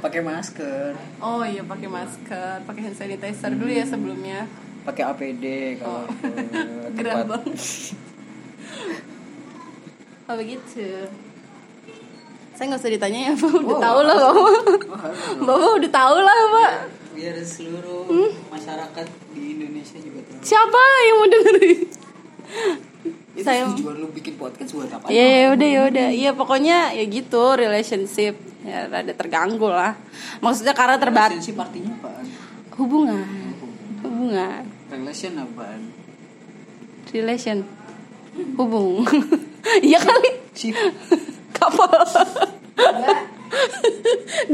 Pakai 0.00 0.24
masker. 0.24 0.96
Oh 1.20 1.44
iya 1.44 1.60
pakai 1.62 1.86
masker 1.86 2.64
pakai 2.64 2.80
hand 2.88 2.96
sanitizer 2.96 3.52
dulu 3.52 3.68
ya 3.70 3.84
sebelumnya. 3.84 4.48
Pakai 4.88 5.04
APD 5.12 5.76
kalau 5.76 6.08
Oh. 6.08 7.28
banget. 7.28 7.54
Oh 10.30 10.38
begitu 10.38 11.10
saya 12.60 12.66
nggak 12.66 12.76
usah 12.78 12.92
ditanya 12.92 13.20
ya 13.22 13.32
pak 13.34 13.52
udah 13.54 13.72
Oh, 13.72 13.80
tahu 13.80 13.98
lah 14.02 14.16
bapak 14.20 14.52
bapak 15.48 15.70
udah 15.74 15.90
tahu 15.90 16.16
lah 16.18 16.38
pak 16.52 16.72
biar 17.10 17.36
seluruh 17.40 18.04
Hmm? 18.04 18.30
masyarakat 18.50 19.06
di 19.30 19.54
Indonesia 19.54 19.96
juga 19.98 20.20
tahu. 20.22 20.40
siapa 20.42 20.80
yang 21.00 21.16
mau 21.16 21.26
dengerin 21.26 21.80
Itu 23.30 23.46
Saya- 23.46 23.64
tujuan 23.70 23.96
lu 23.96 24.10
bikin 24.10 24.34
podcast 24.34 24.74
buat 24.74 24.90
apa? 24.90 25.06
Ya 25.08 25.22
ya 25.22 25.46
udah 25.48 25.68
ya 25.70 25.80
udah. 25.86 26.08
Iya 26.10 26.30
pokoknya 26.34 26.92
ya 26.92 27.04
gitu 27.06 27.54
relationship 27.54 28.34
ya 28.60 28.84
rada 28.84 29.14
terganggu 29.14 29.64
lah. 29.64 29.94
Maksudnya 30.38 30.74
karena 30.74 30.98
terbat 30.98 31.30
Relationship 31.30 31.56
artinya 31.56 31.94
apaan? 31.96 32.26
hubungan. 32.76 33.24
Hubungan. 34.02 34.62
Relation 34.90 35.32
apaan? 35.38 35.80
Relation. 37.08 37.58
Hubung. 38.56 39.06
Iya 39.80 40.00
kali. 40.00 40.30
Kapal. 41.54 42.02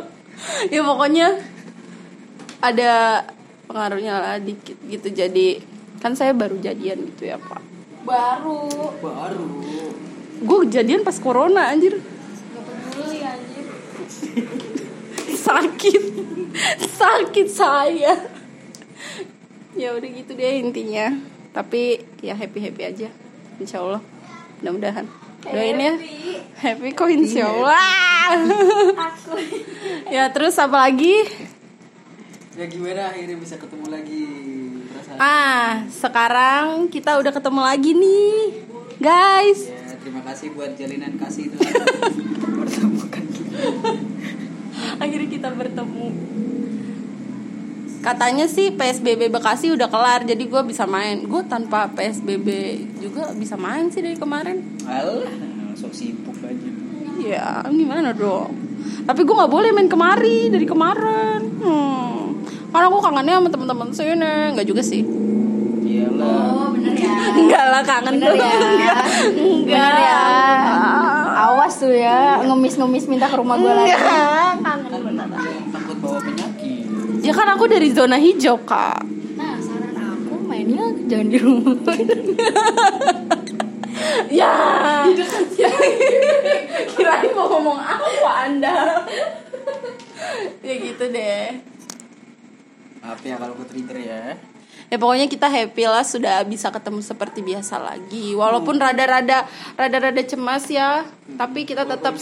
Ya 0.69 0.81
pokoknya 0.81 1.27
ada 2.61 2.91
pengaruhnya 3.65 4.13
lah 4.21 4.35
dikit 4.37 4.77
gitu 4.85 5.09
jadi 5.09 5.63
kan 6.03 6.13
saya 6.13 6.33
baru 6.35 6.59
jadian 6.59 7.07
gitu 7.13 7.29
ya 7.29 7.37
pak 7.39 7.61
baru 8.03 8.67
Baru. 8.99 9.63
gue 10.41 10.59
jadian 10.69 11.05
pas 11.05 11.15
corona 11.21 11.69
anjir 11.69 11.97
Gak 12.01 12.63
peduli 12.65 13.21
anjir. 13.23 13.65
sakit 15.39 16.03
sakit 16.99 17.47
saya 17.47 18.13
ya 19.77 19.89
udah 19.95 20.09
gitu 20.09 20.35
deh 20.35 20.53
intinya 20.59 21.15
tapi 21.55 22.03
ya 22.19 22.35
happy 22.35 22.59
happy 22.59 22.83
aja 22.83 23.09
insya 23.61 23.77
Allah 23.85 24.01
mudah-mudahan 24.59 25.05
doain 25.41 25.77
ya. 25.77 25.93
happy. 26.61 26.93
Kok 26.93 27.09
insya 27.09 27.49
Allah 27.49 27.81
Aku. 28.31 29.33
ya 30.15 30.29
terus 30.33 30.55
apa 30.61 30.89
lagi? 30.89 31.25
Ya 32.57 32.65
gimana 32.67 33.09
akhirnya 33.09 33.37
bisa 33.37 33.55
ketemu 33.57 33.85
lagi? 33.89 34.23
Perasaan? 34.91 35.17
ah 35.17 35.69
sekarang 35.89 36.65
kita 36.91 37.17
udah 37.21 37.31
ketemu 37.31 37.61
lagi 37.63 37.91
nih 37.95 38.37
guys. 39.01 39.59
Ya 39.69 39.95
terima 40.01 40.21
kasih 40.25 40.53
buat 40.53 40.73
jalinan 40.77 41.15
kasih 41.17 41.49
itu. 41.49 41.57
Akhirnya 45.03 45.29
kita 45.29 45.49
bertemu 45.53 46.07
katanya 48.01 48.49
sih 48.49 48.73
PSBB 48.73 49.29
Bekasi 49.29 49.69
udah 49.73 49.85
kelar 49.85 50.25
jadi 50.25 50.41
gue 50.41 50.61
bisa 50.65 50.89
main 50.89 51.21
gue 51.21 51.41
tanpa 51.45 51.85
PSBB 51.93 52.49
juga 52.97 53.29
bisa 53.37 53.53
main 53.55 53.93
sih 53.93 54.01
dari 54.01 54.17
kemarin 54.17 54.57
Alah, 54.89 55.29
sok 55.77 55.93
sibuk 55.93 56.35
aja. 56.41 56.69
Iya, 57.21 57.61
gimana 57.69 58.17
dong? 58.17 58.49
Tapi 59.05 59.21
gue 59.21 59.35
nggak 59.37 59.53
boleh 59.53 59.69
main 59.69 59.85
kemari 59.85 60.49
dari 60.49 60.65
kemarin. 60.65 61.41
Hmm. 61.61 62.33
Karena 62.73 62.87
gue 62.89 63.01
kangennya 63.03 63.35
sama 63.37 63.49
teman-teman 63.53 63.87
sini, 63.93 64.33
nggak 64.57 64.65
juga 64.65 64.81
sih. 64.81 65.05
Iyalah. 65.85 66.49
Oh 66.49 66.67
bener 66.73 66.97
ya. 66.97 67.13
Enggak 67.45 67.65
lah 67.69 67.81
kangen 67.85 68.17
Bener 68.17 68.31
tuh. 68.33 68.41
ya. 68.41 68.49
Enggak. 68.73 68.97
Enggak. 69.37 69.69
Bener 69.69 69.95
ya. 70.01 70.21
Awas 71.45 71.73
tuh 71.77 71.93
ya 71.93 72.41
ngemis-ngemis 72.41 73.05
minta 73.05 73.29
ke 73.29 73.37
rumah 73.37 73.53
gue 73.61 73.69
lagi. 73.69 73.93
Enggak, 73.93 74.53
kangen 74.65 75.01
beneran. 75.05 75.29
Jangan 75.29 75.65
takut 75.69 75.97
bawa 76.01 76.19
penyakit. 76.25 76.85
Ya 77.21 77.31
kan 77.37 77.47
aku 77.53 77.69
dari 77.69 77.93
zona 77.93 78.17
hijau, 78.17 78.57
Kak. 78.65 79.05
Nah 79.37 79.53
saran 79.61 79.93
aku 79.93 80.41
mainnya 80.45 80.89
jangan 81.05 81.27
di 81.29 81.37
rumah. 81.37 81.77
Ya. 84.31 84.55
Kirain 86.95 87.31
mau 87.35 87.47
ngomong 87.51 87.77
apa 87.77 88.31
Anda? 88.47 89.03
ya 90.63 90.73
gitu 90.79 91.03
deh. 91.11 91.59
Maaf 93.03 93.21
ya 93.21 93.35
kalau 93.37 93.53
gue 93.59 93.67
trigger 93.67 93.97
ya. 93.99 94.23
ya 94.87 94.97
pokoknya 94.99 95.27
kita 95.27 95.47
happy 95.51 95.83
lah 95.87 96.03
sudah 96.03 96.43
bisa 96.47 96.71
ketemu 96.71 96.99
seperti 97.03 97.39
biasa 97.43 97.79
lagi 97.79 98.35
walaupun 98.35 98.75
rada-rada 98.75 99.47
rada-rada 99.79 100.19
cemas 100.23 100.67
ya 100.67 101.07
tapi 101.39 101.63
kita 101.63 101.87
tetap 101.87 102.15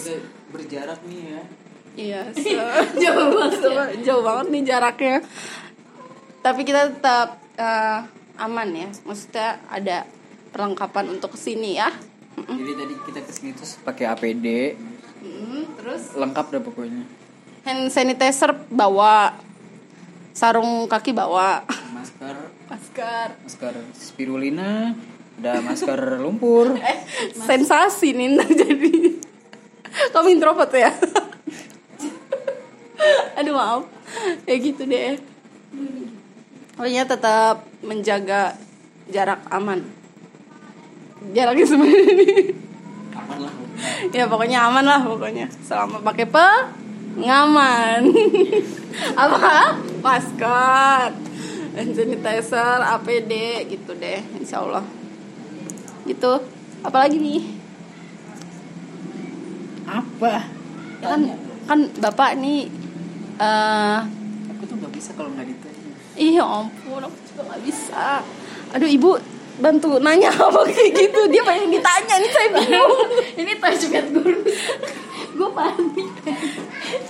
berjarak 0.53 0.99
nih 1.09 1.35
ya. 1.37 1.41
Iya 1.95 2.21
jauh 3.01 3.27
banget 3.33 3.59
jauh 4.03 4.21
banget 4.21 4.45
nih 4.49 4.63
jaraknya. 4.65 5.17
Tapi 6.39 6.61
kita 6.63 6.91
tetap 6.91 7.37
eh, 7.55 7.99
aman 8.37 8.69
ya. 8.71 8.89
Maksudnya 9.03 9.59
ada 9.67 10.07
perlengkapan 10.49 11.11
untuk 11.11 11.35
ke 11.35 11.39
sini 11.39 11.75
ya. 11.75 11.91
Jadi 12.39 12.71
tadi 12.71 12.93
kita 13.03 13.19
ke 13.21 13.31
sini 13.31 13.51
terus 13.51 13.75
pakai 13.79 14.05
APD, 14.07 14.47
Mm, 15.19 15.75
terus? 15.75 16.15
Lengkap 16.15 16.45
dah 16.47 16.61
pokoknya. 16.63 17.03
hand 17.67 17.91
sanitizer 17.91 18.55
bawa. 18.71 19.35
Sarung 20.31 20.87
kaki 20.87 21.11
bawa. 21.11 21.67
Masker, 21.91 22.35
masker. 22.71 23.27
Masker 23.43 23.73
spirulina, 23.91 24.95
ada 25.35 25.59
masker 25.59 26.23
lumpur. 26.23 26.71
eh 26.79 27.03
sensasi 27.35 28.15
nih 28.15 28.39
jadi. 28.47 28.93
Kamu 30.15 30.31
introvert 30.31 30.71
ya 30.71 30.95
aduh 33.39 33.55
maaf. 33.55 33.83
Ya 34.43 34.55
gitu 34.59 34.83
deh. 34.83 35.15
Pokoknya 36.75 37.07
tetap 37.07 37.63
menjaga 37.79 38.59
jarak 39.07 39.39
aman. 39.47 39.79
Jaraknya 41.31 41.65
sebenarnya 41.67 42.55
Aman 43.15 43.39
lah. 43.43 43.53
ya 44.15 44.27
pokoknya 44.27 44.59
aman 44.67 44.83
lah 44.83 45.01
pokoknya. 45.03 45.47
Selama 45.63 46.03
pakai 46.03 46.27
pengaman 46.27 48.11
apa? 49.23 49.79
Masker. 50.03 51.15
Hand 51.69 51.95
sanitizer 51.95 52.79
APD 52.83 53.31
gitu 53.71 53.95
deh 53.95 54.19
insya 54.35 54.59
Allah 54.59 54.83
gitu. 56.03 56.43
Apalagi 56.83 57.19
nih? 57.19 57.43
Apa? 59.85 60.59
ya 60.99 61.15
kan 61.15 61.21
kan 61.63 61.79
bapak 62.01 62.35
nih 62.39 62.67
eh 63.39 63.99
Aku 64.49 64.63
tuh 64.65 64.75
gak 64.77 64.91
bisa 64.91 65.09
kalau 65.13 65.31
nggak 65.31 65.47
ditanya. 65.47 65.91
iya 66.13 66.43
ampun 66.43 66.99
aku 66.99 67.15
juga 67.25 67.41
nggak 67.45 67.61
bisa 67.63 68.19
aduh 68.69 68.85
ibu 68.85 69.15
bantu 69.57 69.97
nanya 69.97 70.27
apa 70.45 70.59
kayak 70.65 70.91
gitu 70.93 71.19
dia 71.27 71.41
pengen 71.41 71.69
ditanya 71.69 72.15
nih 72.17 72.29
saya 72.29 72.49
bingung 72.53 72.91
Ini 73.39 73.51
touchpad 73.55 74.05
gue 74.09 74.31
Gue 75.31 75.49
panik. 75.49 76.09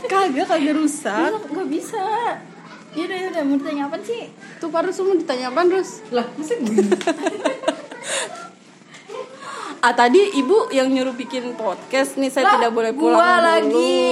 kagak 0.05 0.45
kagak 0.45 0.73
rusak 0.75 1.33
Gak 1.33 1.67
bisa. 1.67 2.05
Ya 2.89 3.05
udah, 3.05 3.17
udah 3.27 3.41
mau 3.43 3.55
ditanya 3.55 3.83
apa 3.85 3.97
sih? 3.99 4.29
tuh 4.57 4.67
baru 4.67 4.89
semua 4.89 5.13
ditanya 5.13 5.49
apa 5.49 5.61
terus 5.63 6.01
Lah, 6.09 6.25
gue? 6.27 6.45
ah 9.79 9.93
tadi 9.95 10.19
ibu 10.35 10.67
yang 10.69 10.89
nyuruh 10.89 11.15
bikin 11.15 11.55
podcast 11.55 12.17
nih 12.17 12.27
saya 12.27 12.51
tidak 12.51 12.69
boleh 12.69 12.91
pulang 12.91 13.15
gua 13.15 13.31
dulu 13.31 13.45
lagi. 13.47 14.09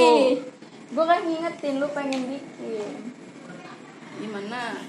Gue 0.88 1.04
kan 1.04 1.20
ngingetin 1.20 1.84
lu 1.84 1.88
pengen 1.92 2.22
bikin. 2.32 2.92
gimana 4.18 4.82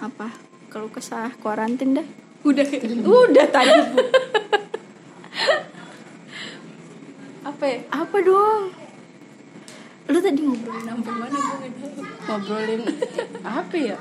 Apa? 0.00 0.32
Kalau 0.72 0.88
kesah 0.88 1.34
kuarantin 1.42 1.98
dah. 1.98 2.06
udah 2.44 2.64
udah 3.04 3.46
tadi 3.48 3.72
bu 3.92 3.98
apa 7.44 7.64
ya? 7.64 7.78
Apa 7.88 8.16
dong? 8.20 8.62
Lu 10.12 10.18
tadi 10.20 10.40
ngobrolin 10.44 10.88
apa 10.88 11.10
mana 11.12 11.38
gue 11.40 11.68
ngobrolin 12.28 12.82
apa 13.42 13.76
ya 13.76 13.98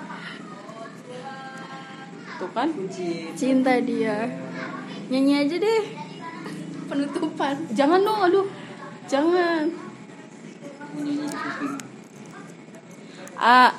tuh 2.40 2.50
kan. 2.52 2.70
Cinta 3.40 3.80
dia. 3.80 4.28
Nyanyi 5.08 5.34
aja 5.48 5.56
deh. 5.56 5.84
Penutupan. 6.84 7.56
jangan 7.72 8.04
dong 8.04 8.20
aduh 8.28 8.48
jangan 9.08 9.72
Kuping. 10.94 11.74
ah 13.36 13.72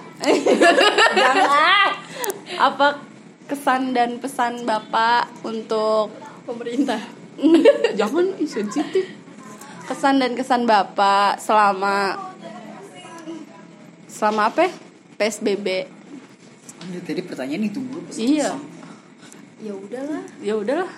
jangan 1.14 1.90
apa 2.58 2.86
kesan 3.46 3.92
dan 3.92 4.18
pesan 4.18 4.64
bapak 4.64 5.30
untuk 5.42 6.10
Pemerintah. 6.44 7.00
jangan 7.98 8.36
sensitif 8.38 9.08
kesan 9.84 10.18
dan 10.18 10.34
kesan 10.34 10.64
bapak 10.64 11.38
selama 11.38 12.18
selama 14.06 14.42
apa 14.48 14.66
ya? 14.66 14.70
psbb 15.16 15.68
Oh, 16.76 16.86
ini 16.86 17.00
tadi 17.00 17.22
pertanyaan 17.22 17.64
itu 17.64 17.80
gue. 17.80 18.00
iya 18.14 18.52
Ya 19.56 19.72
udahlah. 19.72 20.20
ya 20.38 20.52
udahlah 20.54 20.90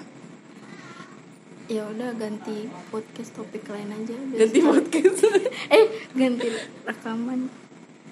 Ya 1.67 1.83
udah 1.83 2.15
ganti 2.15 2.71
podcast 2.95 3.35
topik 3.35 3.67
lain 3.67 3.91
aja. 3.91 4.15
biar 4.15 4.39
ganti 4.47 4.59
sekali- 4.63 4.71
podcast. 4.71 5.19
Eh 5.77 5.85
ganti 6.15 6.47
rekaman. 6.87 7.41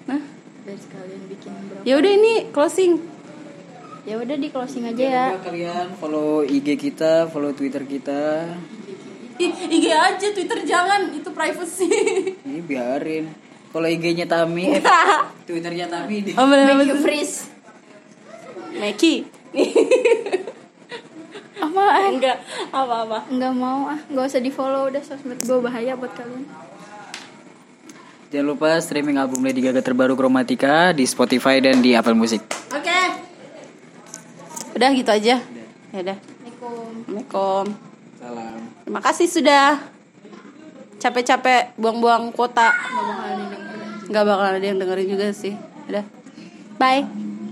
Nah 0.05 0.21
biar 0.67 0.79
sekalian 0.79 1.21
bikin 1.31 1.51
berapa? 1.71 1.83
Ya 1.87 1.93
udah 1.95 2.11
ini 2.11 2.33
closing. 2.51 2.99
Ya 4.05 4.15
udah 4.19 4.35
di 4.37 4.47
closing 4.51 4.83
aja 4.85 5.01
ya 5.01 5.25
lupa 5.33 5.49
kalian 5.49 5.87
follow 5.97 6.45
IG 6.45 6.77
kita, 6.77 7.31
follow 7.31 7.55
Twitter 7.55 7.87
kita. 7.87 8.53
Ih, 9.35 9.51
IG 9.71 9.85
aja 9.89 10.27
Twitter 10.35 10.59
jangan. 10.63 11.09
Itu 11.15 11.31
privacy. 11.31 11.89
Ini 12.47 12.59
biarin. 12.63 13.25
Kalau 13.75 13.91
IG-nya 13.91 14.23
Tami, 14.23 14.71
eh, 14.71 14.79
Twitternya 15.51 15.91
Tami 15.91 16.23
oh, 16.31 16.47
bener, 16.47 16.79
make 16.79 16.87
you 16.87 16.95
freeze. 17.03 17.43
Meki 18.71 19.27
apaan? 21.75 22.11
Enggak 22.15 22.37
apa-apa. 22.71 23.19
Nggak 23.27 23.53
mau 23.53 23.91
ah. 23.91 23.99
Nggak 24.07 24.25
usah 24.31 24.41
di 24.41 24.51
follow 24.51 24.87
udah 24.87 25.03
sosmed 25.03 25.39
gue 25.43 25.59
bahaya 25.59 25.99
buat 25.99 26.15
kalian. 26.15 26.47
Jangan 28.31 28.45
lupa 28.47 28.69
streaming 28.79 29.19
album 29.19 29.43
Lady 29.43 29.61
Gaga 29.63 29.83
terbaru 29.83 30.15
Chromatica 30.15 30.95
di 30.95 31.03
Spotify 31.03 31.59
dan 31.59 31.83
di 31.83 31.93
Apple 31.93 32.15
Music. 32.15 32.41
oke. 32.71 32.99
Udah 34.75 34.89
gitu 34.91 35.11
aja. 35.11 35.39
Ya 35.91 35.99
udah. 35.99 36.17
Assalamualaikum. 36.19 36.91
Assalamualaikum. 37.05 37.65
Salam. 38.15 38.57
terima 38.81 39.01
kasih 39.05 39.27
sudah 39.29 39.65
capek-capek 40.97 41.77
buang-buang 41.77 42.33
kuota. 42.33 42.73
Nggak 42.73 43.03
bakal 43.05 43.21
ada 43.21 43.35
yang 43.37 43.51
denger. 43.51 43.77
nggak 44.09 44.23
bakal 44.25 44.45
ada 44.49 44.65
yang 44.65 44.77
dengerin 44.81 45.07
juga 45.07 45.27
sih. 45.31 45.53
Udah. 45.91 46.03
Bye 46.75 47.34